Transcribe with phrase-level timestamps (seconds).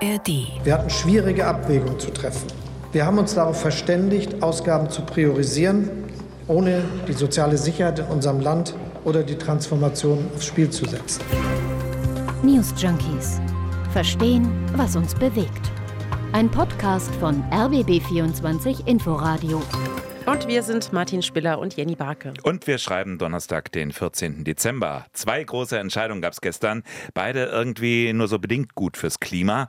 [0.00, 0.28] ARD.
[0.64, 2.46] Wir hatten schwierige Abwägungen zu treffen.
[2.92, 5.90] Wir haben uns darauf verständigt, Ausgaben zu priorisieren,
[6.46, 8.74] ohne die soziale Sicherheit in unserem Land
[9.04, 11.22] oder die Transformation aufs Spiel zu setzen.
[12.42, 13.40] News Junkies.
[13.92, 15.70] Verstehen, was uns bewegt.
[16.32, 19.62] Ein Podcast von RBB24 Inforadio.
[20.28, 22.34] Und wir sind Martin Spiller und Jenny Barke.
[22.42, 24.44] Und wir schreiben Donnerstag, den 14.
[24.44, 25.06] Dezember.
[25.14, 26.82] Zwei große Entscheidungen gab es gestern.
[27.14, 29.68] Beide irgendwie nur so bedingt gut fürs Klima.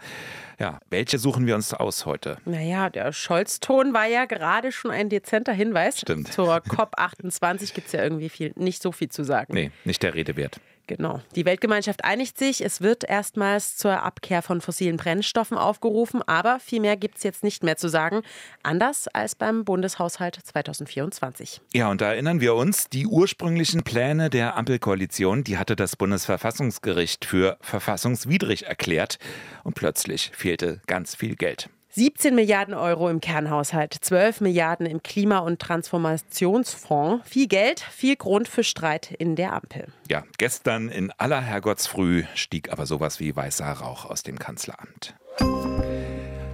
[0.59, 2.39] Ja, welche suchen wir uns aus heute?
[2.43, 6.01] Naja, der Scholz-Ton war ja gerade schon ein dezenter Hinweis.
[6.01, 6.33] Stimmt.
[6.33, 9.53] Zur COP28 gibt es ja irgendwie viel, nicht so viel zu sagen.
[9.53, 10.59] Nee, nicht der Rede wert.
[10.89, 11.21] Genau.
[11.35, 12.65] Die Weltgemeinschaft einigt sich.
[12.65, 17.43] Es wird erstmals zur Abkehr von fossilen Brennstoffen aufgerufen, aber viel mehr gibt es jetzt
[17.43, 18.23] nicht mehr zu sagen.
[18.63, 21.61] Anders als beim Bundeshaushalt 2024.
[21.75, 27.23] Ja, und da erinnern wir uns, die ursprünglichen Pläne der Ampelkoalition, die hatte das Bundesverfassungsgericht
[27.23, 29.19] für verfassungswidrig erklärt.
[29.63, 31.69] Und plötzlich fehlte ganz viel Geld.
[31.91, 37.27] 17 Milliarden Euro im Kernhaushalt, 12 Milliarden im Klima- und Transformationsfonds.
[37.27, 39.87] Viel Geld, viel Grund für Streit in der Ampel.
[40.07, 45.15] Ja, gestern in aller Herrgottsfrüh stieg aber sowas wie weißer Rauch aus dem Kanzleramt.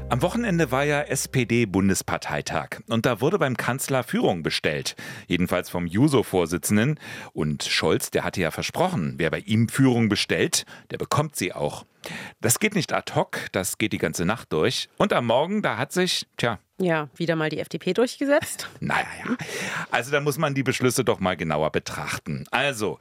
[0.07, 4.95] Am Wochenende war ja SPD-Bundesparteitag und da wurde beim Kanzler Führung bestellt.
[5.27, 6.99] Jedenfalls vom Juso-Vorsitzenden.
[7.33, 11.85] Und Scholz, der hatte ja versprochen, wer bei ihm Führung bestellt, der bekommt sie auch.
[12.39, 14.89] Das geht nicht ad hoc, das geht die ganze Nacht durch.
[14.97, 18.69] Und am Morgen, da hat sich, tja, ja, wieder mal die FDP durchgesetzt.
[18.79, 19.37] Naja, ja.
[19.89, 22.45] Also da muss man die Beschlüsse doch mal genauer betrachten.
[22.51, 22.99] Also,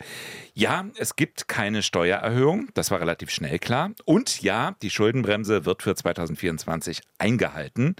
[0.54, 3.90] ja, es gibt keine Steuererhöhung, das war relativ schnell klar.
[4.04, 7.96] Und ja, die Schuldenbremse wird für 2024 eingehalten.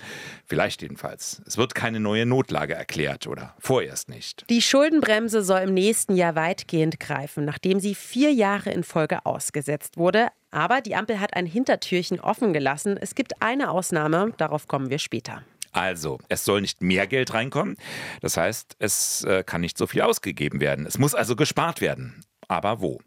[0.47, 1.43] Vielleicht jedenfalls.
[1.47, 4.45] Es wird keine neue Notlage erklärt oder vorerst nicht.
[4.49, 9.99] Die Schuldenbremse soll im nächsten Jahr weitgehend greifen, nachdem sie vier Jahre in Folge ausgesetzt
[9.99, 10.29] wurde.
[10.55, 12.97] Aber die Ampel hat ein Hintertürchen offen gelassen.
[12.97, 15.43] Es gibt eine Ausnahme, darauf kommen wir später.
[15.73, 17.77] Also, es soll nicht mehr Geld reinkommen.
[18.21, 20.87] Das heißt, es äh, kann nicht so viel ausgegeben werden.
[20.87, 22.25] Es muss also gespart werden.
[22.47, 23.01] Aber wo?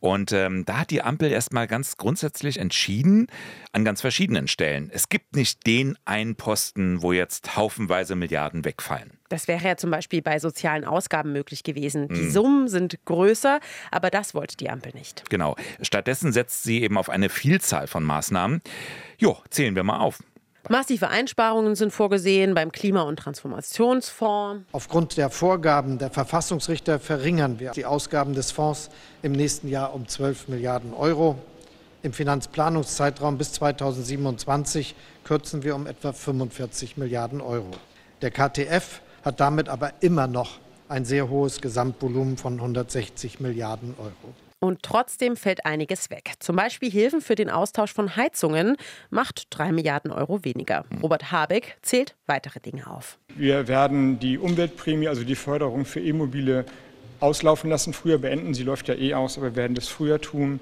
[0.00, 3.26] Und ähm, da hat die Ampel erstmal ganz grundsätzlich entschieden,
[3.72, 4.88] an ganz verschiedenen Stellen.
[4.90, 9.15] Es gibt nicht den einen Posten, wo jetzt haufenweise Milliarden wegfallen.
[9.28, 12.08] Das wäre ja zum Beispiel bei sozialen Ausgaben möglich gewesen.
[12.08, 12.30] Die mhm.
[12.30, 13.60] Summen sind größer,
[13.90, 15.28] aber das wollte die Ampel nicht.
[15.30, 15.56] Genau.
[15.80, 18.62] Stattdessen setzt sie eben auf eine Vielzahl von Maßnahmen.
[19.18, 20.18] Jo, zählen wir mal auf.
[20.68, 24.64] Massive Einsparungen sind vorgesehen beim Klima- und Transformationsfonds.
[24.72, 28.90] Aufgrund der Vorgaben der Verfassungsrichter verringern wir die Ausgaben des Fonds
[29.22, 31.38] im nächsten Jahr um 12 Milliarden Euro.
[32.02, 37.70] Im Finanzplanungszeitraum bis 2027 kürzen wir um etwa 45 Milliarden Euro.
[38.22, 44.34] Der KTF hat damit aber immer noch ein sehr hohes Gesamtvolumen von 160 Milliarden Euro.
[44.60, 46.34] Und trotzdem fällt einiges weg.
[46.38, 48.76] Zum Beispiel Hilfen für den Austausch von Heizungen
[49.10, 50.84] macht drei Milliarden Euro weniger.
[51.02, 53.18] Robert Habeck zählt weitere Dinge auf.
[53.34, 56.64] Wir werden die Umweltprämie, also die Förderung für E-Mobile,
[57.18, 57.92] auslaufen lassen.
[57.92, 58.54] Früher beenden.
[58.54, 60.60] Sie läuft ja eh aus, aber wir werden das früher tun.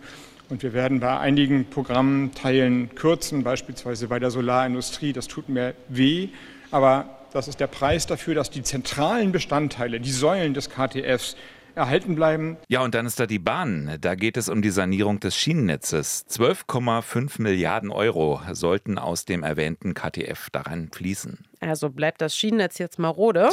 [0.48, 5.12] Und wir werden bei einigen Programmteilen kürzen, beispielsweise bei der Solarindustrie.
[5.12, 6.28] Das tut mir weh,
[6.70, 11.36] aber das ist der Preis dafür, dass die zentralen Bestandteile, die Säulen des KTFs,
[11.74, 12.56] erhalten bleiben.
[12.68, 13.98] Ja, und dann ist da die Bahn.
[14.00, 16.24] Da geht es um die Sanierung des Schienennetzes.
[16.30, 21.44] 12,5 Milliarden Euro sollten aus dem erwähnten KTF daran fließen.
[21.60, 23.48] Also bleibt das Schienennetz jetzt marode.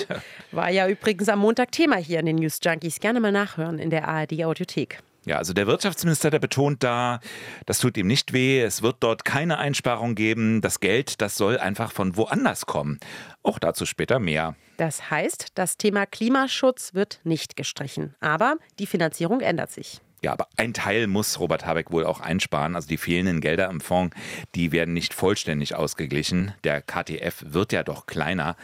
[0.52, 3.00] War ja übrigens am Montag Thema hier in den News Junkies.
[3.00, 5.00] Gerne mal nachhören in der ARD Audiothek.
[5.26, 7.20] Ja, also der Wirtschaftsminister, der betont da,
[7.68, 11.59] das tut ihm nicht weh, es wird dort keine Einsparung geben, das Geld, das soll
[11.59, 13.00] einfach von woanders kommen.
[13.44, 14.56] Auch dazu später mehr.
[14.78, 20.02] Das heißt, das Thema Klimaschutz wird nicht gestrichen, aber die Finanzierung ändert sich.
[20.24, 22.76] Ja, aber ein Teil muss Robert Habeck wohl auch einsparen.
[22.76, 24.16] Also die fehlenden Gelder im Fonds,
[24.53, 26.53] die werden nicht vollständig ausgeglichen.
[26.64, 28.56] Der KTF wird ja doch kleiner.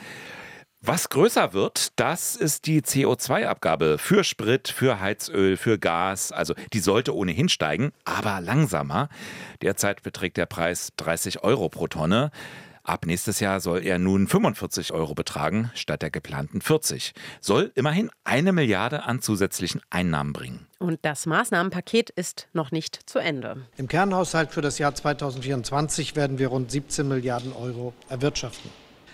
[0.88, 6.32] Was größer wird, das ist die CO2-Abgabe für Sprit, für Heizöl, für Gas.
[6.32, 9.10] Also die sollte ohnehin steigen, aber langsamer.
[9.62, 12.32] Derzeit beträgt der Preis 30 Euro pro Tonne.
[12.84, 17.14] Ab nächstes Jahr soll er nun 45 Euro betragen, statt der geplanten 40.
[17.42, 20.68] Soll immerhin eine Milliarde an zusätzlichen Einnahmen bringen.
[20.80, 23.58] Und das Maßnahmenpaket ist noch nicht zu Ende.
[23.76, 28.72] Im Kernhaushalt für das Jahr 2024 werden wir rund 17 Milliarden Euro erwirtschaften.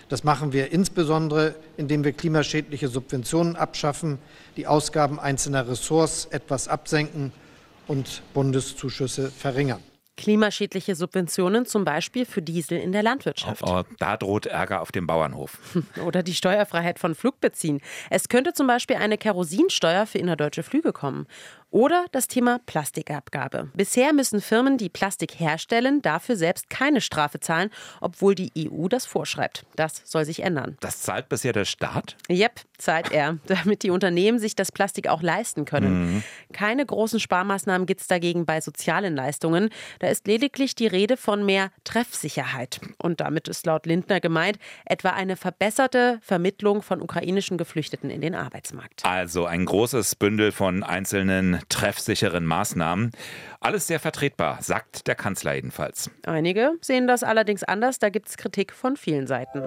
[0.08, 4.18] Das machen wir insbesondere, indem wir klimaschädliche Subventionen abschaffen,
[4.56, 7.32] die Ausgaben einzelner Ressorts etwas absenken
[7.86, 9.82] und Bundeszuschüsse verringern.
[10.16, 13.64] Klimaschädliche Subventionen zum Beispiel für Diesel in der Landwirtschaft.
[13.66, 15.58] Oh, oh, da droht Ärger auf dem Bauernhof.
[16.06, 17.80] Oder die Steuerfreiheit von Flugbenzin.
[18.10, 21.26] Es könnte zum Beispiel eine Kerosinsteuer für innerdeutsche Flüge kommen.
[21.74, 23.68] Oder das Thema Plastikabgabe.
[23.74, 27.68] Bisher müssen Firmen, die Plastik herstellen, dafür selbst keine Strafe zahlen,
[28.00, 29.66] obwohl die EU das vorschreibt.
[29.74, 30.76] Das soll sich ändern.
[30.78, 32.16] Das zahlt bisher der Staat?
[32.30, 36.14] Yep, zahlt er, damit die Unternehmen sich das Plastik auch leisten können.
[36.14, 36.22] Mhm.
[36.52, 39.70] Keine großen Sparmaßnahmen gibt es dagegen bei sozialen Leistungen.
[39.98, 42.78] Da ist lediglich die Rede von mehr Treffsicherheit.
[42.98, 48.36] Und damit ist laut Lindner gemeint etwa eine verbesserte Vermittlung von ukrainischen Geflüchteten in den
[48.36, 49.04] Arbeitsmarkt.
[49.04, 53.12] Also ein großes Bündel von einzelnen treffsicheren Maßnahmen.
[53.60, 56.10] Alles sehr vertretbar, sagt der Kanzler jedenfalls.
[56.26, 57.98] Einige sehen das allerdings anders.
[57.98, 59.62] Da gibt es Kritik von vielen Seiten.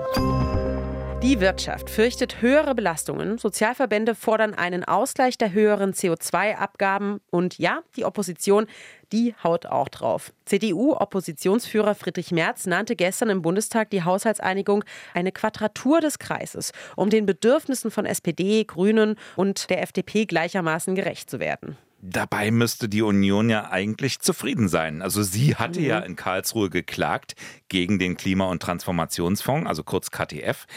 [1.23, 3.39] Die Wirtschaft fürchtet höhere Belastungen.
[3.39, 7.21] Sozialverbände fordern einen Ausgleich der höheren CO2-Abgaben.
[7.31, 8.67] Und ja, die Opposition,
[9.11, 10.31] die haut auch drauf.
[10.45, 14.83] CDU-Oppositionsführer Friedrich Merz nannte gestern im Bundestag die Haushaltseinigung
[15.15, 21.31] eine Quadratur des Kreises, um den Bedürfnissen von SPD, Grünen und der FDP gleichermaßen gerecht
[21.31, 21.77] zu werden.
[21.99, 25.01] Dabei müsste die Union ja eigentlich zufrieden sein.
[25.01, 25.85] Also sie hatte mhm.
[25.85, 27.35] ja in Karlsruhe geklagt
[27.69, 30.67] gegen den Klima- und Transformationsfonds, also kurz KTF.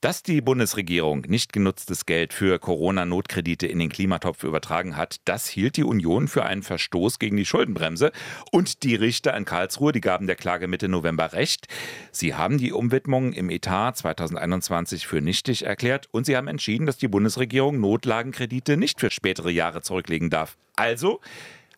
[0.00, 5.76] Dass die Bundesregierung nicht genutztes Geld für Corona-Notkredite in den Klimatopf übertragen hat, das hielt
[5.76, 8.12] die Union für einen Verstoß gegen die Schuldenbremse.
[8.52, 11.66] Und die Richter in Karlsruhe, die gaben der Klage Mitte November recht.
[12.12, 16.98] Sie haben die Umwidmung im Etat 2021 für nichtig erklärt und sie haben entschieden, dass
[16.98, 20.56] die Bundesregierung Notlagenkredite nicht für spätere Jahre zurücklegen darf.
[20.76, 21.20] Also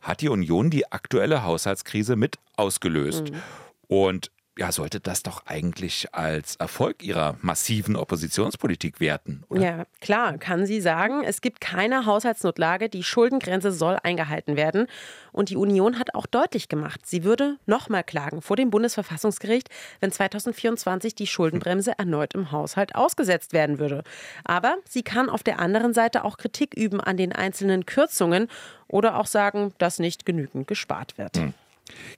[0.02, 3.30] hat die Union die aktuelle Haushaltskrise mit ausgelöst.
[3.30, 3.42] Mhm.
[3.88, 9.62] Und ja, sollte das doch eigentlich als Erfolg ihrer massiven Oppositionspolitik werten, oder?
[9.62, 11.24] Ja, klar, kann sie sagen.
[11.24, 14.86] Es gibt keine Haushaltsnotlage, die Schuldengrenze soll eingehalten werden.
[15.32, 19.70] Und die Union hat auch deutlich gemacht, sie würde nochmal klagen vor dem Bundesverfassungsgericht,
[20.00, 24.02] wenn 2024 die Schuldenbremse erneut im Haushalt ausgesetzt werden würde.
[24.44, 28.48] Aber sie kann auf der anderen Seite auch Kritik üben an den einzelnen Kürzungen
[28.88, 31.38] oder auch sagen, dass nicht genügend gespart wird.
[31.38, 31.54] Hm.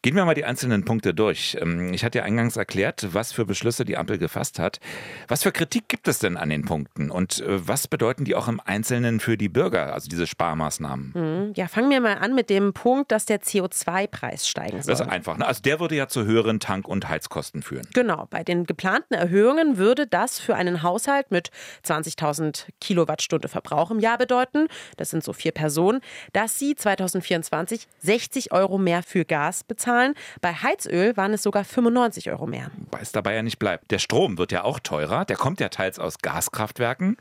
[0.03, 1.57] Gehen wir mal die einzelnen Punkte durch.
[1.61, 4.81] Ähm, ich hatte ja eingangs erklärt, was für Beschlüsse die Ampel gefasst hat.
[5.29, 8.49] Was für Kritik gibt es denn an den Punkten und äh, was bedeuten die auch
[8.49, 11.15] im Einzelnen für die Bürger, also diese Sparmaßnahmen?
[11.15, 14.93] Hm, ja, fangen wir mal an mit dem Punkt, dass der CO2-Preis steigen soll.
[14.93, 15.39] Das ist einfach.
[15.39, 15.47] Ne?
[15.47, 17.87] Also der würde ja zu höheren Tank- und Heizkosten führen.
[17.95, 18.27] Genau.
[18.31, 21.51] Bei den geplanten Erhöhungen würde das für einen Haushalt mit
[21.85, 26.01] 20.000 Kilowattstunde Verbrauch im Jahr bedeuten, das sind so vier Personen,
[26.33, 30.15] dass sie 2024 60 Euro mehr für Gas bezahlen.
[30.41, 32.71] Bei Heizöl waren es sogar 95 Euro mehr.
[32.91, 33.91] Weil es dabei ja nicht bleibt.
[33.91, 35.25] Der Strom wird ja auch teurer.
[35.25, 37.17] Der kommt ja teils aus Gaskraftwerken.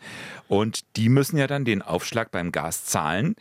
[0.48, 3.36] Und die müssen ja dann den Aufschlag beim Gas zahlen.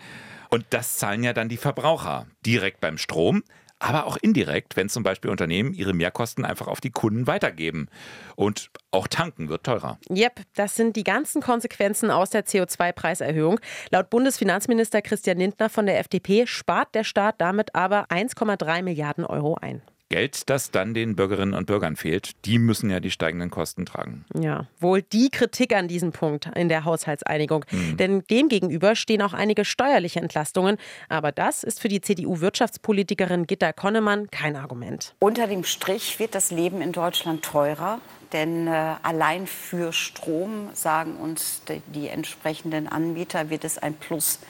[0.49, 3.43] Und das zahlen ja dann die Verbraucher direkt beim Strom
[3.81, 7.89] aber auch indirekt, wenn zum Beispiel Unternehmen ihre Mehrkosten einfach auf die Kunden weitergeben.
[8.37, 9.99] Und auch tanken wird teurer.
[10.11, 13.59] Yep, das sind die ganzen Konsequenzen aus der CO2-Preiserhöhung.
[13.91, 19.57] Laut Bundesfinanzminister Christian Lindner von der FDP spart der Staat damit aber 1,3 Milliarden Euro
[19.61, 19.83] ein.
[20.11, 24.25] Geld, das dann den Bürgerinnen und Bürgern fehlt, die müssen ja die steigenden Kosten tragen.
[24.35, 27.65] Ja, wohl die Kritik an diesem Punkt in der Haushaltseinigung.
[27.71, 27.97] Mhm.
[27.97, 30.79] Denn demgegenüber stehen auch einige steuerliche Entlastungen.
[31.09, 35.15] Aber das ist für die CDU-Wirtschaftspolitikerin Gitta Konnemann kein Argument.
[35.21, 38.01] Unter dem Strich wird das Leben in Deutschland teurer.
[38.33, 44.41] Denn äh, allein für Strom, sagen uns die, die entsprechenden Anbieter, wird es ein Plus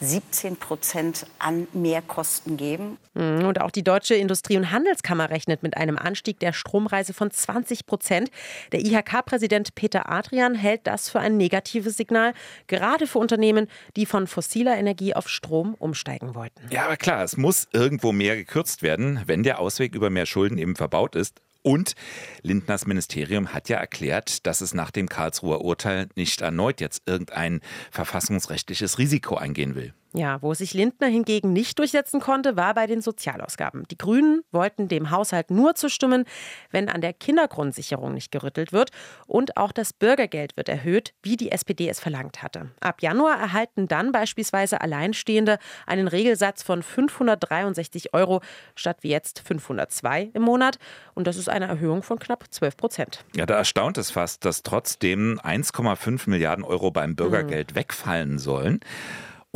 [0.00, 2.98] 17 Prozent an Mehrkosten geben.
[3.14, 7.30] Mhm, und auch die Deutsche Industrie- und Handelskammer rechnet mit einem Anstieg der Stromreise von
[7.30, 8.30] 20 Prozent.
[8.72, 12.34] Der IHK-Präsident Peter Adrian hält das für ein negatives Signal,
[12.66, 16.60] gerade für Unternehmen, die von fossiler Energie auf Strom umsteigen wollten.
[16.70, 20.58] Ja, aber klar, es muss irgendwo mehr gekürzt werden, wenn der Ausweg über mehr Schulden
[20.58, 21.40] eben verbaut ist.
[21.66, 21.96] Und
[22.42, 27.60] Lindners Ministerium hat ja erklärt, dass es nach dem Karlsruher Urteil nicht erneut jetzt irgendein
[27.90, 29.92] verfassungsrechtliches Risiko eingehen will.
[30.12, 33.84] Ja, wo sich Lindner hingegen nicht durchsetzen konnte, war bei den Sozialausgaben.
[33.90, 36.24] Die Grünen wollten dem Haushalt nur zustimmen,
[36.70, 38.90] wenn an der Kindergrundsicherung nicht gerüttelt wird.
[39.26, 42.70] Und auch das Bürgergeld wird erhöht, wie die SPD es verlangt hatte.
[42.80, 48.40] Ab Januar erhalten dann beispielsweise Alleinstehende einen Regelsatz von 563 Euro
[48.74, 50.78] statt wie jetzt 502 im Monat.
[51.14, 53.24] Und das ist eine Erhöhung von knapp 12 Prozent.
[53.34, 57.76] Ja, da erstaunt es fast, dass trotzdem 1,5 Milliarden Euro beim Bürgergeld mhm.
[57.76, 58.80] wegfallen sollen.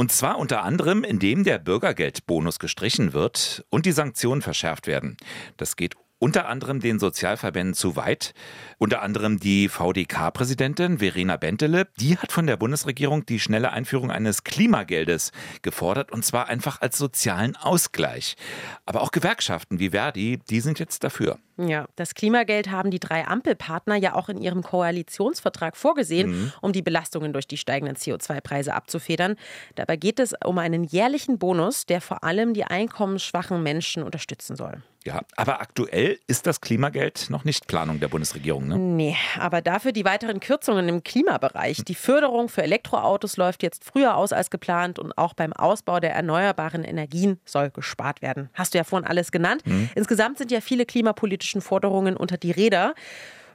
[0.00, 5.19] Und zwar unter anderem, indem der Bürgergeldbonus gestrichen wird und die Sanktionen verschärft werden.
[5.59, 8.33] Das geht unter anderem den Sozialverbänden zu weit.
[8.78, 14.42] Unter anderem die VDK-Präsidentin Verena Bentele, die hat von der Bundesregierung die schnelle Einführung eines
[14.42, 18.37] Klimageldes gefordert und zwar einfach als sozialen Ausgleich.
[18.87, 21.38] Aber auch Gewerkschaften wie Verdi, die sind jetzt dafür.
[21.68, 26.52] Ja, das Klimageld haben die drei Ampelpartner ja auch in ihrem Koalitionsvertrag vorgesehen, mhm.
[26.60, 29.36] um die Belastungen durch die steigenden CO2-Preise abzufedern.
[29.74, 34.82] Dabei geht es um einen jährlichen Bonus, der vor allem die einkommensschwachen Menschen unterstützen soll.
[35.04, 38.78] Ja, aber aktuell ist das Klimageld noch nicht Planung der Bundesregierung, ne?
[38.78, 41.84] Nee, aber dafür die weiteren Kürzungen im Klimabereich.
[41.86, 46.14] Die Förderung für Elektroautos läuft jetzt früher aus als geplant und auch beim Ausbau der
[46.14, 48.50] erneuerbaren Energien soll gespart werden.
[48.52, 49.62] Hast du ja vorhin alles genannt.
[49.64, 49.88] Mhm.
[49.94, 50.84] Insgesamt sind ja viele
[51.50, 52.95] klimapolitischen Forderungen unter die Räder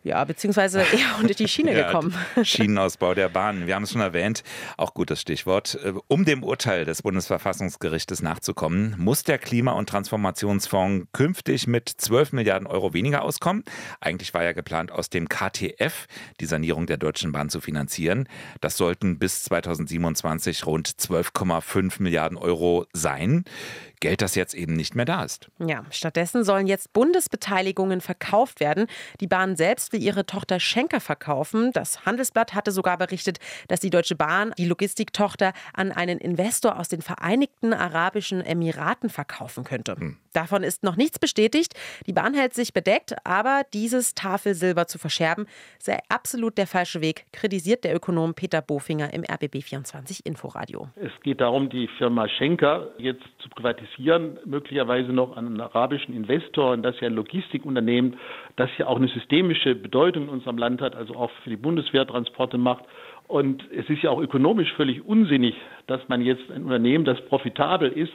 [0.03, 2.13] ja, beziehungsweise eher unter die Schiene ja, gekommen.
[2.43, 3.65] Schienenausbau der Bahn.
[3.65, 4.43] Wir haben es schon erwähnt,
[4.77, 5.79] auch gutes Stichwort.
[5.83, 12.33] Äh, um dem Urteil des Bundesverfassungsgerichtes nachzukommen, muss der Klima- und Transformationsfonds künftig mit 12
[12.33, 13.63] Milliarden Euro weniger auskommen.
[13.99, 16.05] Eigentlich war ja geplant, aus dem KTF
[16.39, 18.29] die Sanierung der Deutschen Bahn zu finanzieren.
[18.61, 23.43] Das sollten bis 2027 rund 12,5 Milliarden Euro sein.
[24.05, 25.49] Geld, das jetzt eben nicht mehr da ist.
[25.57, 28.85] Ja, stattdessen sollen jetzt Bundesbeteiligungen verkauft werden.
[29.19, 31.71] Die Bahn selbst will ihre Tochter Schenker verkaufen.
[31.71, 36.87] Das Handelsblatt hatte sogar berichtet, dass die Deutsche Bahn die Logistiktochter an einen Investor aus
[36.87, 39.95] den Vereinigten Arabischen Emiraten verkaufen könnte.
[39.95, 40.17] Hm.
[40.35, 41.73] Davon ist noch nichts bestätigt.
[42.07, 45.45] Die Bahn hält sich bedeckt, aber dieses Tafelsilber zu verscherben
[45.79, 50.89] sei absolut der falsche Weg, kritisiert der Ökonom Peter Bofinger im RBB24 Inforadio.
[50.97, 56.73] Es geht darum, die Firma Schenker jetzt zu privatisieren, möglicherweise noch an einen arabischen Investor,
[56.73, 58.17] und das ist ja ein Logistikunternehmen,
[58.57, 62.05] das ja auch eine systemische Bedeutung in unserem Land hat, also auch für die Bundeswehr
[62.05, 62.83] Transporte macht.
[63.27, 65.55] Und es ist ja auch ökonomisch völlig unsinnig,
[65.87, 68.13] dass man jetzt ein Unternehmen, das profitabel ist,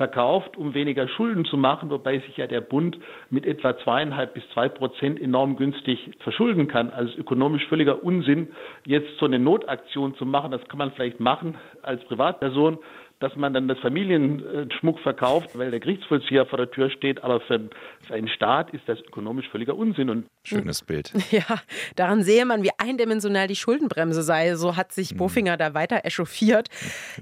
[0.00, 4.42] verkauft, um weniger Schulden zu machen, wobei sich ja der Bund mit etwa zweieinhalb bis
[4.54, 6.88] zwei Prozent enorm günstig verschulden kann.
[6.88, 8.48] Also ökonomisch völliger Unsinn,
[8.86, 10.52] jetzt so eine Notaktion zu machen.
[10.52, 12.78] Das kann man vielleicht machen als Privatperson,
[13.20, 17.22] dass man dann das Familienschmuck verkauft, weil der Gerichtsvollzieher vor der Tür steht.
[17.22, 17.68] Aber für,
[18.06, 20.08] für einen Staat ist das ökonomisch völliger Unsinn.
[20.08, 21.12] Und Schönes Bild.
[21.30, 21.60] Ja,
[21.94, 24.56] daran sehe man, wie eindimensional die Schuldenbremse sei.
[24.56, 25.18] So hat sich mhm.
[25.18, 26.68] Bofinger da weiter echauffiert.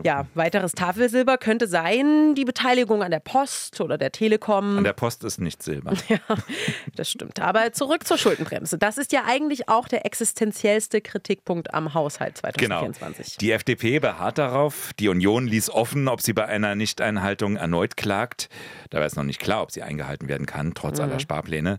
[0.02, 4.78] Ja, weiteres Tafelsilber könnte sein die Beteiligung an der Post oder der Telekom.
[4.78, 5.92] An der Post ist nicht Silber.
[6.08, 6.20] Ja,
[6.96, 7.40] das stimmt.
[7.40, 8.78] Aber zurück zur Schuldenbremse.
[8.78, 13.26] Das ist ja eigentlich auch der existenziellste Kritikpunkt am Haushalt 2024.
[13.26, 13.40] Genau.
[13.40, 14.92] Die FDP beharrt darauf.
[14.98, 18.50] Die Union ließ offen offen, ob sie bei einer Nichteinhaltung erneut klagt.
[18.90, 21.04] Dabei ist noch nicht klar, ob sie eingehalten werden kann, trotz mhm.
[21.04, 21.78] aller Sparpläne.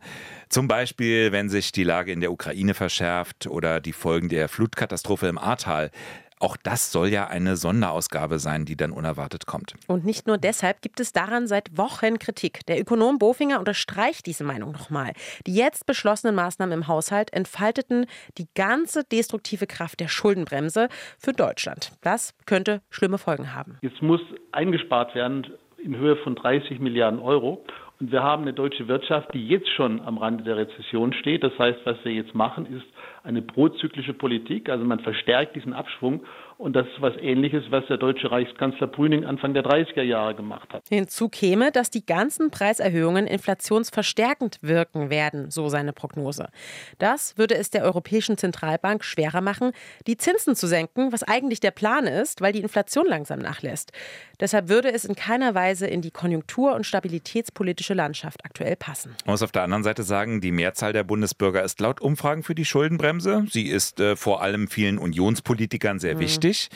[0.49, 5.27] Zum Beispiel, wenn sich die Lage in der Ukraine verschärft oder die Folgen der Flutkatastrophe
[5.27, 5.91] im Ahrtal.
[6.39, 9.73] Auch das soll ja eine Sonderausgabe sein, die dann unerwartet kommt.
[9.87, 12.65] Und nicht nur deshalb gibt es daran seit Wochen Kritik.
[12.67, 15.11] Der Ökonom Bofinger unterstreicht diese Meinung nochmal.
[15.45, 18.05] Die jetzt beschlossenen Maßnahmen im Haushalt entfalteten
[18.37, 21.91] die ganze destruktive Kraft der Schuldenbremse für Deutschland.
[22.01, 23.77] Das könnte schlimme Folgen haben.
[23.81, 24.21] Jetzt muss
[24.53, 25.45] eingespart werden
[25.83, 27.65] in Höhe von 30 Milliarden Euro.
[27.99, 31.43] Und wir haben eine deutsche Wirtschaft, die jetzt schon am Rande der Rezession steht.
[31.43, 32.85] Das heißt, was wir jetzt machen, ist
[33.23, 34.69] eine prozyklische Politik.
[34.69, 36.23] Also man verstärkt diesen Abschwung
[36.59, 40.67] und das ist was Ähnliches, was der deutsche Reichskanzler Brüning Anfang der 30er Jahre gemacht
[40.73, 40.83] hat.
[40.89, 46.49] Hinzu käme, dass die ganzen Preiserhöhungen inflationsverstärkend wirken werden, so seine Prognose.
[46.97, 49.71] Das würde es der Europäischen Zentralbank schwerer machen,
[50.05, 53.93] die Zinsen zu senken, was eigentlich der Plan ist, weil die Inflation langsam nachlässt.
[54.41, 59.15] Deshalb würde es in keiner Weise in die konjunktur- und stabilitätspolitische Landschaft aktuell passen.
[59.25, 62.55] Man muss auf der anderen Seite sagen, die Mehrzahl der Bundesbürger ist laut Umfragen für
[62.55, 63.45] die Schuldenbremse.
[63.49, 66.19] Sie ist äh, vor allem vielen Unionspolitikern sehr mhm.
[66.19, 66.69] wichtig wichtig.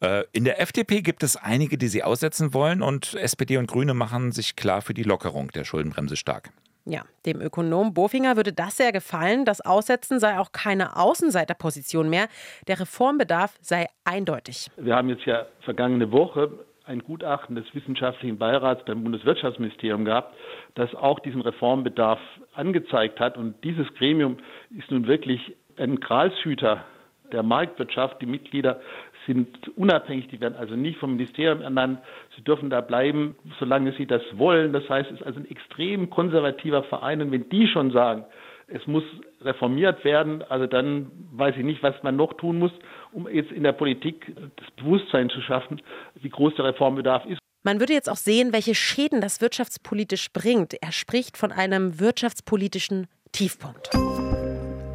[0.00, 3.94] Äh, in der FDP gibt es einige, die sie aussetzen wollen und SPD und Grüne
[3.94, 6.50] machen sich klar für die Lockerung der Schuldenbremse stark.
[6.86, 9.46] Ja, dem Ökonom Bofinger würde das sehr gefallen.
[9.46, 12.26] Das Aussetzen sei auch keine Außenseiterposition mehr.
[12.68, 14.70] Der Reformbedarf sei eindeutig.
[14.76, 16.50] Wir haben jetzt ja vergangene Woche
[16.84, 20.36] ein Gutachten des wissenschaftlichen Beirats beim Bundeswirtschaftsministerium gehabt,
[20.74, 22.20] das auch diesen Reformbedarf
[22.52, 23.38] angezeigt hat.
[23.38, 24.36] Und dieses Gremium
[24.76, 26.84] ist nun wirklich ein Gralshüter
[27.32, 28.20] der Marktwirtschaft.
[28.20, 28.80] Die Mitglieder
[29.26, 32.00] sind unabhängig, die werden also nicht vom Ministerium ernannt.
[32.36, 34.72] Sie dürfen da bleiben, solange sie das wollen.
[34.72, 37.22] Das heißt, es ist also ein extrem konservativer Verein.
[37.22, 38.24] Und wenn die schon sagen,
[38.66, 39.04] es muss
[39.42, 42.72] reformiert werden, also dann weiß ich nicht, was man noch tun muss,
[43.12, 45.80] um jetzt in der Politik das Bewusstsein zu schaffen,
[46.14, 47.38] wie groß der Reformbedarf ist.
[47.62, 50.74] Man würde jetzt auch sehen, welche Schäden das wirtschaftspolitisch bringt.
[50.82, 53.90] Er spricht von einem wirtschaftspolitischen Tiefpunkt.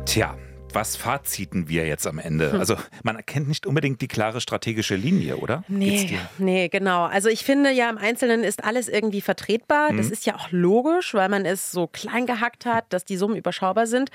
[0.05, 0.35] Tja,
[0.73, 2.53] was faziten wir jetzt am Ende?
[2.53, 2.59] Hm.
[2.59, 5.63] Also man erkennt nicht unbedingt die klare strategische Linie, oder?
[5.67, 7.05] Nee, nee, genau.
[7.05, 9.91] Also ich finde ja im Einzelnen ist alles irgendwie vertretbar.
[9.91, 9.97] Mhm.
[9.97, 13.35] Das ist ja auch logisch, weil man es so klein gehackt hat, dass die Summen
[13.35, 14.09] überschaubar sind.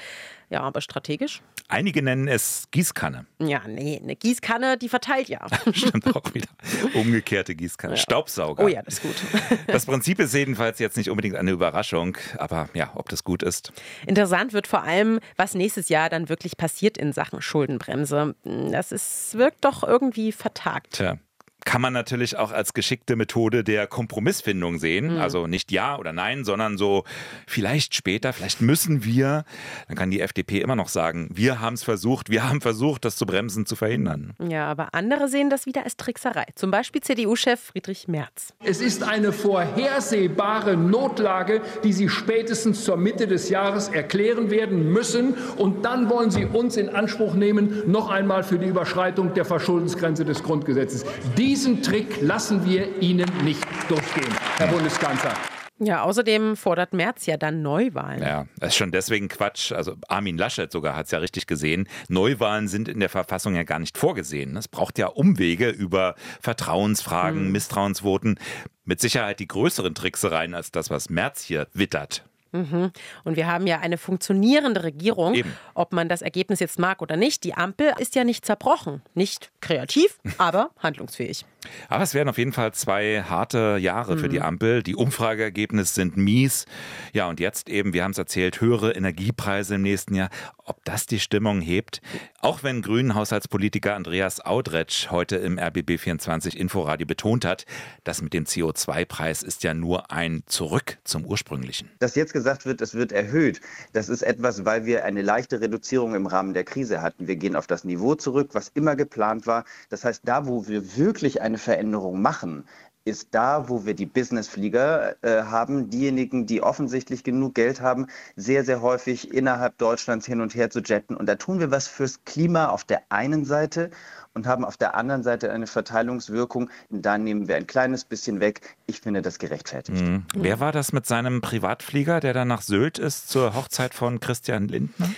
[0.55, 1.43] Ja, aber strategisch?
[1.67, 3.27] Einige nennen es Gießkanne.
[3.41, 5.45] Ja, nee, eine Gießkanne, die verteilt ja.
[5.73, 6.47] Stimmt auch wieder.
[6.95, 7.95] Umgekehrte Gießkanne.
[7.95, 8.01] Ja.
[8.01, 8.63] Staubsauger.
[8.63, 9.17] Oh ja, das ist gut.
[9.67, 13.73] Das Prinzip ist jedenfalls jetzt nicht unbedingt eine Überraschung, aber ja, ob das gut ist.
[14.07, 18.37] Interessant wird vor allem, was nächstes Jahr dann wirklich passiert in Sachen Schuldenbremse.
[18.45, 20.93] Das ist, wirkt doch irgendwie vertagt.
[20.93, 21.19] Tja,
[21.65, 25.15] kann man natürlich auch als geschickte Methode der Kompromissfindung sehen.
[25.15, 25.21] Mhm.
[25.21, 27.05] Also nicht ja oder nein, sondern so
[27.47, 29.45] vielleicht später, vielleicht müssen wir.
[29.89, 33.17] Dann kann die FDP immer noch sagen, wir haben es versucht, wir haben versucht, das
[33.17, 34.35] zu bremsen, zu verhindern.
[34.47, 36.45] Ja, aber andere sehen das wieder als Trickserei.
[36.55, 38.55] Zum Beispiel CDU-Chef Friedrich Merz.
[38.63, 45.35] Es ist eine vorhersehbare Notlage, die Sie spätestens zur Mitte des Jahres erklären werden müssen.
[45.57, 50.25] Und dann wollen Sie uns in Anspruch nehmen, noch einmal für die Überschreitung der Verschuldensgrenze
[50.25, 51.05] des Grundgesetzes.
[51.39, 55.37] Die diesen Trick lassen wir Ihnen nicht durchgehen, Herr Bundeskanzler.
[55.79, 58.21] Ja, außerdem fordert Merz ja dann Neuwahlen.
[58.21, 59.71] Ja, das ist schon deswegen Quatsch.
[59.71, 61.89] Also Armin Laschet sogar hat es ja richtig gesehen.
[62.09, 64.57] Neuwahlen sind in der Verfassung ja gar nicht vorgesehen.
[64.57, 67.53] Es braucht ja Umwege über Vertrauensfragen, hm.
[67.53, 68.41] Misstrauensvoten.
[68.83, 72.25] Mit Sicherheit die größeren Tricksereien als das, was Merz hier wittert.
[72.55, 72.93] Mhm.
[73.25, 75.53] Und wir haben ja eine funktionierende Regierung, Eben.
[75.75, 77.43] ob man das Ergebnis jetzt mag oder nicht.
[77.43, 81.45] Die Ampel ist ja nicht zerbrochen, nicht kreativ, aber handlungsfähig.
[81.89, 84.19] Aber es werden auf jeden Fall zwei harte Jahre mhm.
[84.19, 84.45] für die mhm.
[84.45, 84.83] Ampel.
[84.83, 86.67] Die Umfrageergebnisse sind mies.
[87.13, 90.31] Ja, und jetzt eben, wir haben es erzählt, höhere Energiepreise im nächsten Jahr.
[90.67, 92.01] Ob das die Stimmung hebt?
[92.41, 97.67] Auch wenn grünen Haushaltspolitiker Andreas Audretsch heute im RBB24 Inforadio betont hat,
[98.03, 101.91] das mit dem CO2-Preis ist ja nur ein Zurück zum ursprünglichen.
[101.99, 103.61] Dass jetzt gesagt wird, es wird erhöht,
[103.93, 107.29] das ist etwas, weil wir eine leichte Reduzierung im Rahmen der Krise hatten.
[107.29, 109.65] Wir gehen auf das Niveau zurück, was immer geplant war.
[109.91, 112.65] Das heißt, da, wo wir wirklich ein eine Veränderung machen,
[113.05, 118.65] ist da, wo wir die Businessflieger äh, haben, diejenigen, die offensichtlich genug Geld haben, sehr,
[118.65, 121.15] sehr häufig innerhalb Deutschlands hin und her zu jetten.
[121.15, 123.91] Und da tun wir was fürs Klima auf der einen Seite
[124.33, 126.71] und haben auf der anderen Seite eine Verteilungswirkung.
[126.89, 128.77] Da nehmen wir ein kleines bisschen weg.
[128.87, 130.03] Ich finde das gerechtfertigt.
[130.03, 130.25] Mhm.
[130.35, 134.67] Wer war das mit seinem Privatflieger, der dann nach Sylt ist zur Hochzeit von Christian
[134.67, 135.11] Lindner?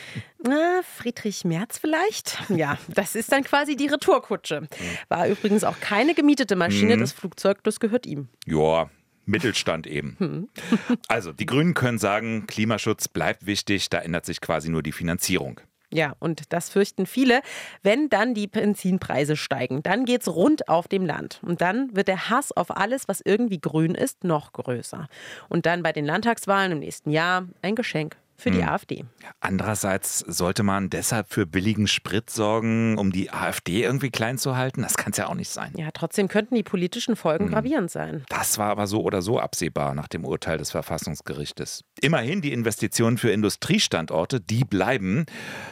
[0.48, 2.38] Na, Friedrich Merz vielleicht?
[2.48, 4.68] Ja, das ist dann quasi die Retourkutsche.
[5.08, 6.96] War übrigens auch keine gemietete Maschine.
[6.96, 7.00] Mhm.
[7.00, 8.28] Das Flugzeug, das gehört ihm.
[8.46, 8.90] Ja,
[9.24, 10.16] Mittelstand eben.
[10.18, 10.48] Hm.
[11.08, 15.60] Also, die Grünen können sagen, Klimaschutz bleibt wichtig, da ändert sich quasi nur die Finanzierung.
[15.92, 17.40] Ja, und das fürchten viele.
[17.82, 21.40] Wenn dann die Benzinpreise steigen, dann geht es rund auf dem Land.
[21.42, 25.08] Und dann wird der Hass auf alles, was irgendwie grün ist, noch größer.
[25.48, 28.68] Und dann bei den Landtagswahlen im nächsten Jahr ein Geschenk für die hm.
[28.68, 29.04] AfD.
[29.40, 34.82] Andererseits sollte man deshalb für billigen Sprit sorgen, um die AfD irgendwie klein zu halten?
[34.82, 35.72] Das kann es ja auch nicht sein.
[35.76, 37.52] Ja, trotzdem könnten die politischen Folgen hm.
[37.52, 38.24] gravierend sein.
[38.28, 41.84] Das war aber so oder so absehbar nach dem Urteil des Verfassungsgerichtes.
[42.00, 45.26] Immerhin die Investitionen für Industriestandorte, die bleiben.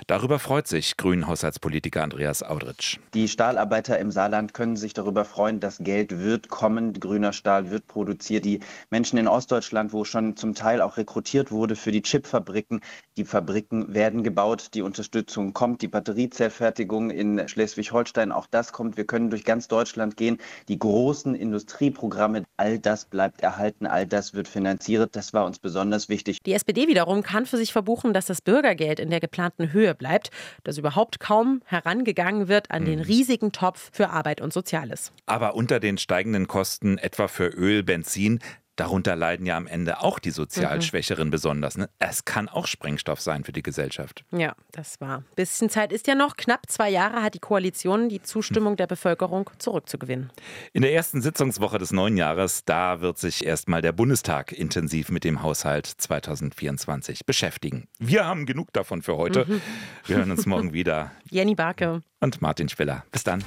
[0.06, 2.98] Darüber freut sich Grünen-Haushaltspolitiker Andreas Audritsch.
[3.12, 7.86] Die Stahlarbeiter im Saarland können sich darüber freuen, dass Geld wird kommen, grüner Stahl wird
[7.86, 8.44] produziert.
[8.44, 12.80] Die Menschen in Ostdeutschland, wo schon zum Teil auch rekrutiert wurde für die Chipfabrik, Fabriken.
[13.16, 18.96] Die Fabriken werden gebaut, die Unterstützung kommt, die Batteriezellfertigung in Schleswig-Holstein, auch das kommt.
[18.96, 20.38] Wir können durch ganz Deutschland gehen.
[20.68, 25.16] Die großen Industrieprogramme, all das bleibt erhalten, all das wird finanziert.
[25.16, 26.38] Das war uns besonders wichtig.
[26.46, 30.30] Die SPD wiederum kann für sich verbuchen, dass das Bürgergeld in der geplanten Höhe bleibt,
[30.62, 33.06] dass überhaupt kaum herangegangen wird an den hm.
[33.06, 35.12] riesigen Topf für Arbeit und Soziales.
[35.26, 38.38] Aber unter den steigenden Kosten etwa für Öl, Benzin,
[38.76, 40.82] Darunter leiden ja am Ende auch die sozial mhm.
[40.82, 41.76] Schwächeren besonders.
[41.76, 41.88] Ne?
[41.98, 44.24] Es kann auch Sprengstoff sein für die Gesellschaft.
[44.32, 45.22] Ja, das war.
[45.36, 46.36] Bisschen Zeit ist ja noch.
[46.36, 50.30] Knapp zwei Jahre hat die Koalition die Zustimmung der Bevölkerung zurückzugewinnen.
[50.72, 55.22] In der ersten Sitzungswoche des neuen Jahres, da wird sich erstmal der Bundestag intensiv mit
[55.22, 57.86] dem Haushalt 2024 beschäftigen.
[58.00, 59.44] Wir haben genug davon für heute.
[59.46, 59.60] Mhm.
[60.06, 61.12] Wir hören uns morgen wieder.
[61.30, 62.02] Jenny Barke.
[62.20, 63.04] Und Martin Spiller.
[63.12, 63.44] Bis dann.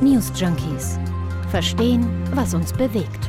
[0.00, 0.98] News Junkies.
[1.50, 3.28] Verstehen, was uns bewegt.